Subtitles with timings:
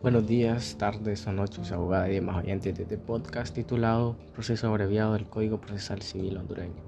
[0.00, 5.14] Buenos días, tardes o noches, abogada y demás oyentes de este podcast titulado Proceso abreviado
[5.14, 6.80] del Código Procesal Civil hondureño.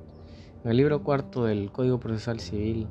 [0.62, 2.86] En el libro cuarto del Código Procesal Civil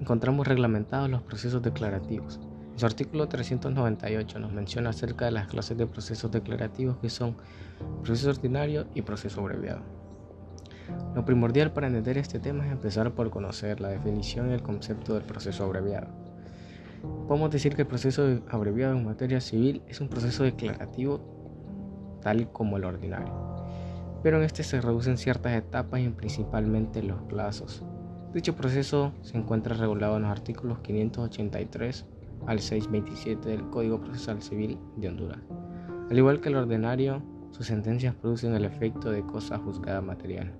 [0.00, 2.40] encontramos reglamentados los procesos declarativos.
[2.72, 7.36] En su artículo 398 nos menciona acerca de las clases de procesos declarativos que son
[8.02, 9.82] proceso ordinario y proceso abreviado.
[11.14, 15.12] Lo primordial para entender este tema es empezar por conocer la definición y el concepto
[15.12, 16.27] del proceso abreviado.
[17.26, 21.20] Podemos decir que el proceso abreviado en materia civil es un proceso declarativo
[22.22, 23.32] tal como el ordinario,
[24.22, 27.84] pero en este se reducen ciertas etapas y principalmente los plazos.
[28.34, 32.06] Dicho proceso se encuentra regulado en los artículos 583
[32.46, 35.40] al 627 del Código Procesal Civil de Honduras.
[36.10, 40.54] Al igual que el ordinario, sus sentencias producen el efecto de cosa juzgada material.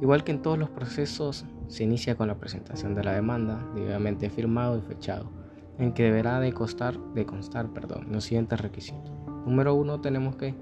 [0.00, 4.30] Igual que en todos los procesos, se inicia con la presentación de la demanda, debidamente
[4.30, 5.30] firmado y fechado,
[5.78, 9.12] en que deberá de, constar, de constar perdón, los siguientes requisitos.
[9.46, 10.54] Número uno, tenemos que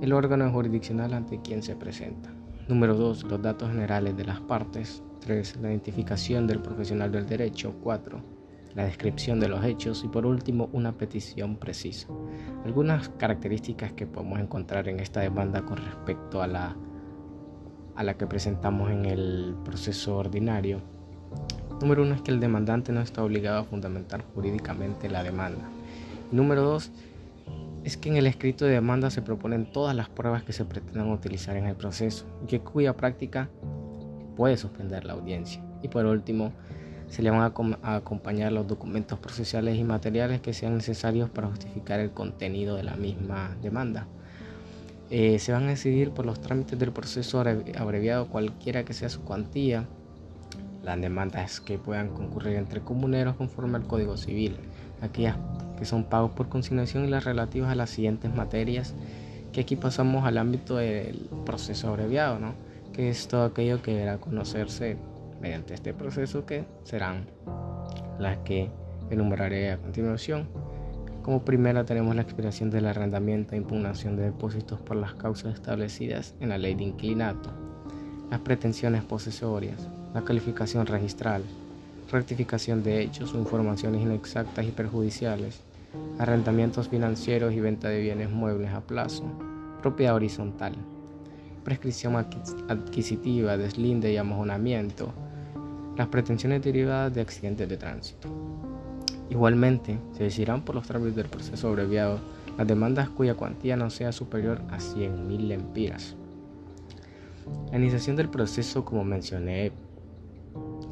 [0.00, 2.30] el órgano jurisdiccional ante quien se presenta.
[2.68, 5.02] Número dos, los datos generales de las partes.
[5.20, 5.58] 3.
[5.60, 7.74] La identificación del profesional del derecho.
[7.82, 8.20] 4.
[8.74, 10.02] La descripción de los hechos.
[10.04, 12.08] Y por último, una petición precisa.
[12.64, 16.76] Algunas características que podemos encontrar en esta demanda con respecto a la
[18.00, 20.80] a la que presentamos en el proceso ordinario.
[21.82, 25.68] Número uno es que el demandante no está obligado a fundamentar jurídicamente la demanda.
[26.32, 26.90] número dos
[27.84, 31.10] es que en el escrito de demanda se proponen todas las pruebas que se pretendan
[31.10, 33.50] utilizar en el proceso y que cuya práctica
[34.34, 35.62] puede suspender la audiencia.
[35.82, 36.52] Y por último,
[37.08, 42.00] se le van a, acompañar los documentos procesales y materiales que sean necesarios para justificar
[42.00, 44.06] el contenido de la misma demanda.
[45.10, 49.22] Eh, se van a decidir por los trámites del proceso abreviado, cualquiera que sea su
[49.22, 49.86] cuantía,
[50.84, 54.56] las demandas que puedan concurrir entre comuneros conforme al Código Civil,
[55.02, 55.36] aquellas
[55.78, 58.94] que son pagos por consignación y las relativas a las siguientes materias,
[59.52, 62.54] que aquí pasamos al ámbito del proceso abreviado, ¿no?
[62.92, 64.96] que es todo aquello que deberá conocerse
[65.40, 67.26] mediante este proceso, que serán
[68.18, 68.70] las que
[69.10, 70.48] enumeraré a continuación.
[71.22, 76.34] Como primera tenemos la expiración del arrendamiento e impugnación de depósitos por las causas establecidas
[76.40, 77.50] en la ley de inclinato,
[78.30, 81.42] las pretensiones posesorias, la calificación registral,
[82.10, 85.60] rectificación de hechos o informaciones inexactas y perjudiciales,
[86.18, 89.24] arrendamientos financieros y venta de bienes muebles a plazo,
[89.82, 90.74] propiedad horizontal,
[91.64, 95.12] prescripción adquisitiva, deslinde y amojonamiento,
[95.96, 98.28] las pretensiones derivadas de accidentes de tránsito.
[99.30, 102.18] Igualmente, se decidirán por los trámites del proceso abreviado
[102.58, 106.16] las demandas cuya cuantía no sea superior a 100.000 lempiras.
[107.70, 109.72] La iniciación del proceso, como mencioné,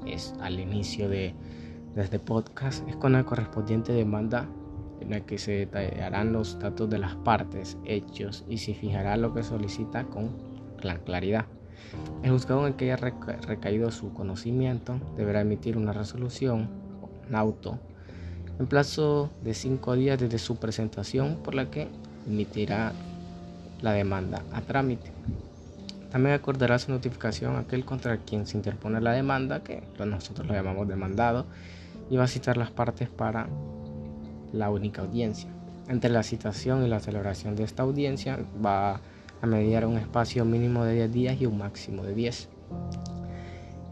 [0.06, 1.34] es al inicio de,
[1.96, 4.48] este podcast, es con la correspondiente demanda
[5.00, 9.34] en la que se detallarán los datos de las partes, hechos y se fijará lo
[9.34, 10.30] que solicita con
[11.04, 11.46] claridad.
[12.22, 13.12] El juzgado en el que haya
[13.46, 16.68] recaído su conocimiento deberá emitir una resolución,
[17.28, 17.78] un auto,
[18.58, 21.88] en plazo de cinco días desde su presentación por la que
[22.26, 22.92] emitirá
[23.80, 25.12] la demanda a trámite.
[26.10, 30.54] También acordará su notificación a aquel contra quien se interpone la demanda, que nosotros lo
[30.54, 31.46] llamamos demandado,
[32.10, 33.48] y va a citar las partes para
[34.52, 35.50] la única audiencia.
[35.88, 39.00] Entre la citación y la celebración de esta audiencia va
[39.40, 42.48] a mediar un espacio mínimo de 10 días y un máximo de 10.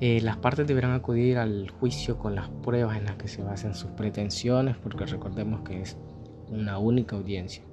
[0.01, 3.75] Eh, las partes deberán acudir al juicio con las pruebas en las que se basen
[3.75, 5.97] sus pretensiones, porque recordemos que es
[6.51, 7.65] una única audiencia.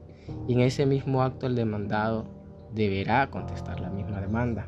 [0.47, 2.25] Y en ese mismo acto el demandado
[2.73, 4.67] deberá contestar la misma demanda.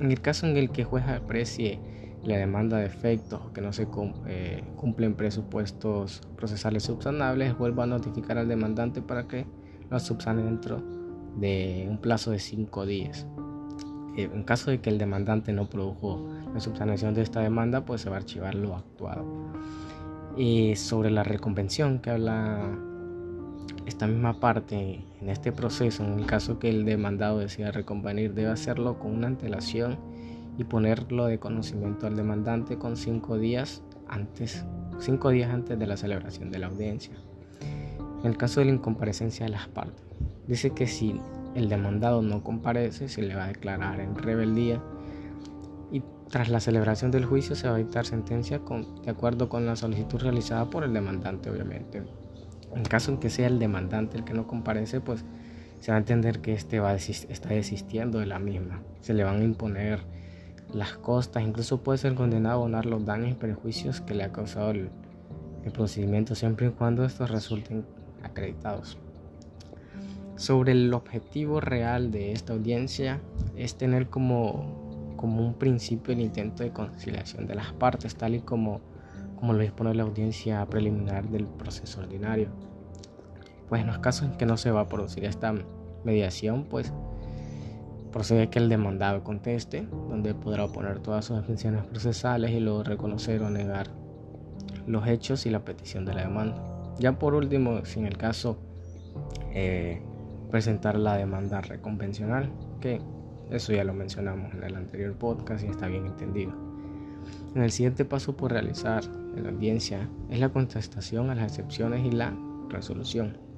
[0.00, 1.80] En el caso en el que el juez aprecie
[2.24, 3.86] la demanda de efectos o que no se
[4.26, 9.46] eh, cumplen presupuestos procesales subsanables, vuelva a notificar al demandante para que
[9.90, 10.82] lo subsane dentro
[11.36, 13.26] de un plazo de cinco días.
[14.18, 18.00] Eh, en caso de que el demandante no produjo la subsanación de esta demanda, pues
[18.00, 19.24] se va a archivar lo actuado.
[20.36, 22.68] Y sobre la reconvención que habla
[23.86, 28.50] esta misma parte en este proceso, en el caso que el demandado decida reconvenir, debe
[28.50, 29.98] hacerlo con una antelación
[30.58, 34.64] y ponerlo de conocimiento al demandante con cinco días antes,
[34.98, 37.14] cinco días antes de la celebración de la audiencia.
[38.24, 40.04] En el caso de la incomparecencia de las partes,
[40.48, 41.20] dice que si
[41.58, 44.80] el demandado no comparece, se le va a declarar en rebeldía
[45.90, 48.60] y tras la celebración del juicio se va a dictar sentencia
[49.02, 52.02] de acuerdo con la solicitud realizada por el demandante, obviamente.
[52.74, 55.24] En caso en que sea el demandante el que no comparece, pues
[55.80, 58.82] se va a entender que este va está desistiendo de la misma.
[59.00, 60.00] Se le van a imponer
[60.72, 64.32] las costas, incluso puede ser condenado a abonar los daños y perjuicios que le ha
[64.32, 64.90] causado el,
[65.64, 67.86] el procedimiento siempre y cuando estos resulten
[68.22, 68.98] acreditados.
[70.38, 73.20] Sobre el objetivo real de esta audiencia
[73.56, 78.40] es tener como, como un principio el intento de conciliación de las partes, tal y
[78.40, 78.80] como,
[79.34, 82.50] como lo dispone la audiencia preliminar del proceso ordinario.
[83.68, 85.52] Pues en los casos en que no se va a producir esta
[86.04, 86.92] mediación, pues
[88.12, 93.42] procede que el demandado conteste, donde podrá oponer todas sus defensiones procesales y luego reconocer
[93.42, 93.88] o negar
[94.86, 96.62] los hechos y la petición de la demanda.
[97.00, 98.56] Ya por último, si en el caso
[99.52, 100.00] eh,
[100.50, 102.50] presentar la demanda reconvencional,
[102.80, 103.00] que
[103.50, 106.52] eso ya lo mencionamos en el anterior podcast y está bien entendido.
[107.54, 112.04] En el siguiente paso por realizar en la audiencia es la contestación a las excepciones
[112.04, 112.34] y la
[112.68, 113.48] resolución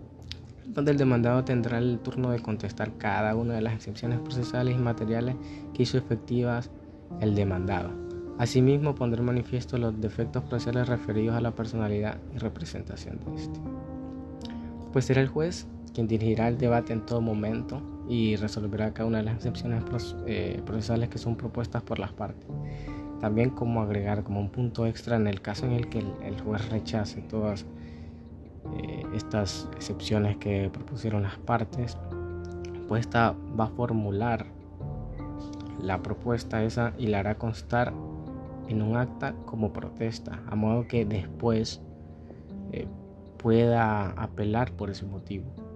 [0.75, 4.79] donde el demandado tendrá el turno de contestar cada una de las excepciones procesales y
[4.79, 5.37] materiales
[5.75, 6.71] que hizo efectivas
[7.21, 7.91] el demandado.
[8.39, 13.61] Asimismo, pondrá manifiesto los defectos procesales referidos a la personalidad y representación de este.
[14.93, 19.19] Pues será el juez quien dirigirá el debate en todo momento y resolverá cada una
[19.19, 19.85] de las excepciones
[20.27, 22.49] eh, procesales que son propuestas por las partes.
[23.21, 26.69] También como agregar como un punto extra en el caso en el que el juez
[26.71, 27.67] rechace todas
[28.79, 31.97] eh, estas excepciones que propusieron las partes,
[32.89, 34.47] pues esta va a formular
[35.83, 37.93] la propuesta esa y la hará constar
[38.69, 41.81] en un acta como protesta, a modo que después
[42.73, 42.87] eh,
[43.37, 45.70] pueda apelar por ese motivo.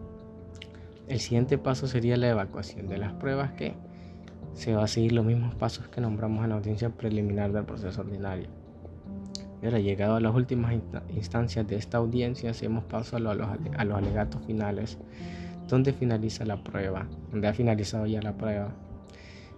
[1.06, 3.74] El siguiente paso sería la evacuación de las pruebas que
[4.54, 8.00] se va a seguir los mismos pasos que nombramos en la audiencia preliminar del proceso
[8.00, 8.48] ordinario.
[9.62, 10.74] Ahora, llegado a las últimas
[11.10, 13.46] instancias de esta audiencia, hacemos paso a, los,
[13.78, 14.98] alegatos finales,
[15.68, 18.74] donde finaliza la prueba, donde ha finalizado ya la prueba.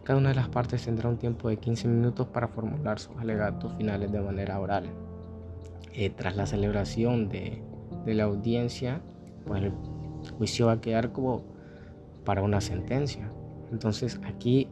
[0.05, 3.75] Cada una de las partes tendrá un tiempo de 15 minutos para formular sus alegatos
[3.77, 4.87] finales de manera oral.
[5.93, 7.63] Eh, tras la celebración de,
[8.05, 9.01] de la audiencia,
[9.45, 9.73] pues el
[10.31, 11.45] juicio va a quedar como
[12.25, 13.31] para una sentencia.
[13.71, 14.69] Entonces aquí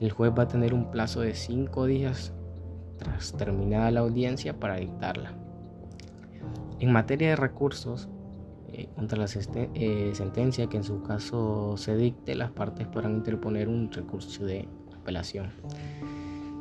[0.00, 2.32] el juez va a tener un plazo de 5 días
[2.98, 5.34] tras terminada la audiencia para dictarla.
[6.78, 8.08] En materia de recursos,
[8.72, 9.26] eh, contra la
[9.74, 14.68] eh, sentencia que en su caso se dicte, las partes podrán interponer un recurso de
[14.94, 15.50] apelación.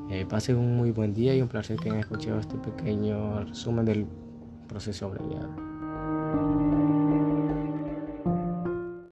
[0.10, 4.08] Eh, un muy buen día y un placer que hayan escuchado este pequeño resumen del
[4.68, 6.79] proceso abreviado.